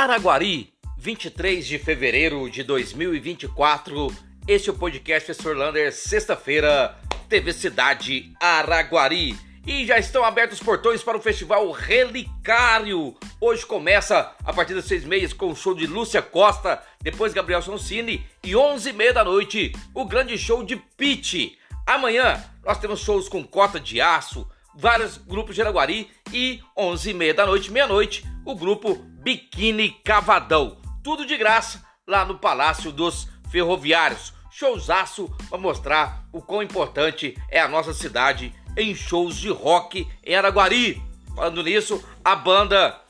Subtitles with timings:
[0.00, 4.10] Araguari, 23 de fevereiro de 2024.
[4.48, 9.38] Este é o podcast Professor Lander, sexta-feira, TV Cidade Araguari.
[9.66, 13.14] E já estão abertos os portões para o Festival Relicário.
[13.38, 17.60] Hoje começa a partir das seis meses com o show de Lúcia Costa, depois Gabriel
[17.60, 21.58] Sonsini e onze e meia da noite o grande show de Pete.
[21.86, 27.14] Amanhã nós temos shows com Cota de Aço, vários grupos de Araguari e onze e
[27.14, 30.78] meia da noite, meia-noite, o grupo Biquíni Cavadão.
[31.02, 34.32] Tudo de graça lá no Palácio dos Ferroviários.
[34.50, 40.34] Showzaço para mostrar o quão importante é a nossa cidade em shows de rock em
[40.34, 41.00] Araguari.
[41.34, 43.00] Falando nisso, a banda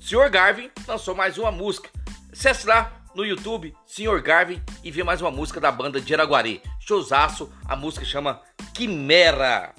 [0.00, 0.28] Sr.
[0.30, 1.88] Garvin lançou mais uma música.
[2.32, 4.20] Acesse lá no YouTube Sr.
[4.20, 6.60] Garvin e vê mais uma música da banda de Araguari.
[6.80, 8.40] Showzaço, a música chama
[8.74, 9.72] Quimera.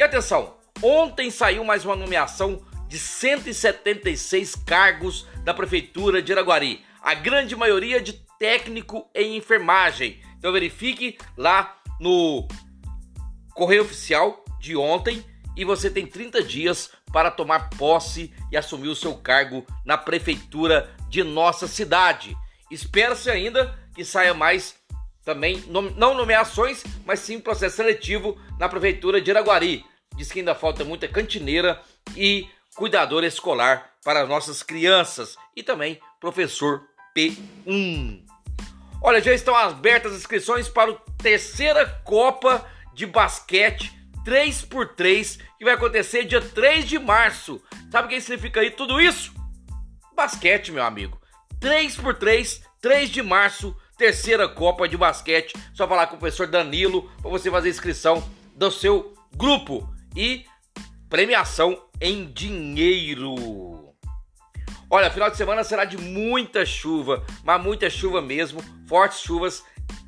[0.00, 7.12] E atenção, ontem saiu mais uma nomeação de 176 cargos da Prefeitura de Araguari, a
[7.12, 10.18] grande maioria de técnico em enfermagem.
[10.38, 12.48] Então verifique lá no
[13.52, 15.22] Correio Oficial de ontem
[15.54, 20.96] e você tem 30 dias para tomar posse e assumir o seu cargo na Prefeitura
[21.10, 22.34] de nossa cidade.
[22.70, 24.74] Espera-se ainda que saia mais
[25.26, 29.89] também, não nomeações, mas sim processo seletivo na Prefeitura de Araguari.
[30.20, 31.80] Diz que ainda falta muita cantineira
[32.14, 36.82] e cuidador escolar para nossas crianças e também professor
[37.16, 38.22] P1.
[39.00, 45.72] Olha, já estão abertas as inscrições para a terceira Copa de Basquete 3x3 que vai
[45.72, 47.58] acontecer dia 3 de março.
[47.90, 49.32] Sabe o que significa aí tudo isso?
[50.14, 51.18] Basquete, meu amigo.
[51.58, 55.54] 3x3, 3 de março, terceira Copa de Basquete.
[55.72, 58.22] Só falar com o professor Danilo para você fazer inscrição
[58.54, 60.44] do seu grupo e
[61.08, 63.94] premiação em dinheiro.
[64.88, 69.64] Olha, final de semana será de muita chuva, mas muita chuva mesmo, fortes chuvas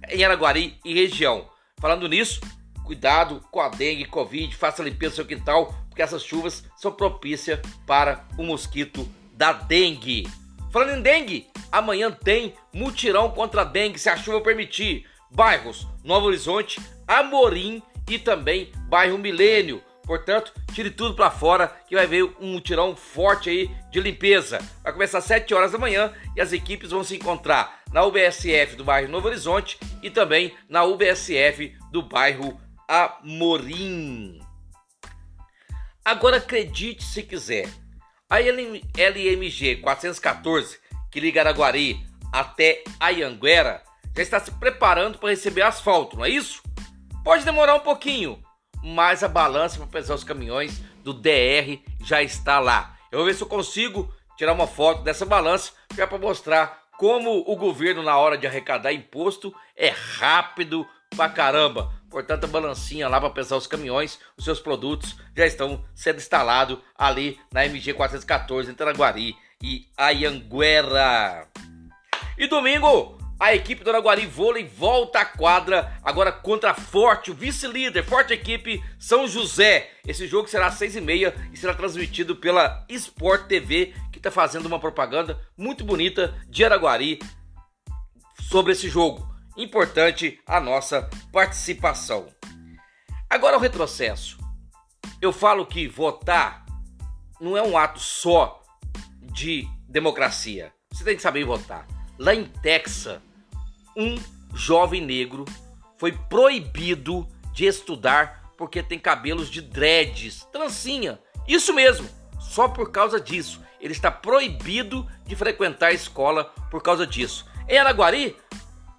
[0.09, 1.49] em Araguari e região.
[1.81, 2.41] Falando nisso,
[2.85, 7.61] cuidado com a dengue, covid, faça limpeza do seu quintal, porque essas chuvas são propícias
[7.87, 10.29] para o mosquito da dengue.
[10.73, 15.07] Falando em dengue, amanhã tem mutirão contra a dengue, se a chuva permitir.
[15.31, 19.83] Bairros Novo Horizonte, Amorim e também bairro Milênio.
[20.05, 24.59] Portanto, tire tudo para fora que vai ver um tirão forte aí de limpeza.
[24.83, 28.77] Vai começar às 7 horas da manhã e as equipes vão se encontrar na UBSF
[28.77, 34.41] do bairro Novo Horizonte e também na UBSF do bairro Amorim.
[36.05, 37.69] Agora acredite se quiser,
[38.29, 40.79] a LMG 414,
[41.11, 43.83] que liga Araguari até Ayanguera,
[44.17, 46.61] já está se preparando para receber asfalto, não é isso?
[47.23, 48.42] Pode demorar um pouquinho,
[48.83, 52.97] mas a balança para pesar os caminhões do DR já está lá.
[53.11, 57.45] Eu vou ver se eu consigo tirar uma foto dessa balança já para mostrar como
[57.47, 61.93] o governo na hora de arrecadar imposto é rápido pra caramba.
[62.11, 66.79] Portanto, a balancinha lá para pesar os caminhões, os seus produtos já estão sendo instalados
[66.97, 71.49] ali na MG 414 em Taraguari e Ayanguera.
[72.37, 77.35] E domingo, a equipe do Araguari Vôlei volta à quadra agora contra a Forte, o
[77.35, 79.91] vice-líder, Forte Equipe São José.
[80.07, 84.31] Esse jogo será às seis e meia e será transmitido pela Sport TV, que está
[84.31, 87.19] fazendo uma propaganda muito bonita de Araguari
[88.41, 89.29] sobre esse jogo.
[89.57, 92.29] Importante a nossa participação.
[93.29, 94.39] Agora o retrocesso.
[95.21, 96.65] Eu falo que votar
[97.41, 98.63] não é um ato só
[99.21, 100.73] de democracia.
[100.93, 101.89] Você tem que saber votar.
[102.19, 103.21] Lá em Texas,
[103.97, 104.17] um
[104.55, 105.45] jovem negro
[105.99, 111.19] foi proibido de estudar porque tem cabelos de dreads, trancinha.
[111.47, 112.09] Isso mesmo,
[112.41, 113.61] só por causa disso.
[113.81, 117.47] Ele está proibido de frequentar a escola por causa disso.
[117.69, 118.37] Em Araguari,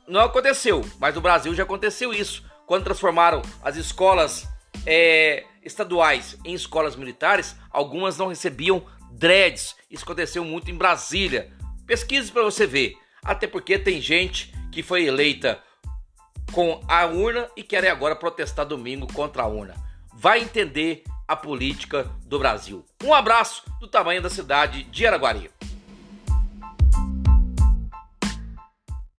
[0.07, 2.43] não aconteceu, mas no Brasil já aconteceu isso.
[2.65, 4.47] Quando transformaram as escolas
[4.85, 9.75] é, estaduais em escolas militares, algumas não recebiam dreads.
[9.89, 11.51] Isso aconteceu muito em Brasília.
[11.85, 12.97] Pesquise para você ver.
[13.23, 15.59] Até porque tem gente que foi eleita
[16.51, 19.75] com a urna e querem agora protestar domingo contra a urna.
[20.13, 22.83] Vai entender a política do Brasil.
[23.03, 25.49] Um abraço do tamanho da cidade de Araguari.